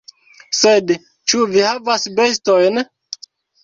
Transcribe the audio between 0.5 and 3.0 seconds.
Sed, ĉu vi havas bestojn?